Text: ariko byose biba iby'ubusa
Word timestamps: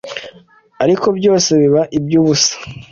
ariko 0.83 1.05
byose 1.17 1.49
biba 1.61 1.81
iby'ubusa 1.97 2.53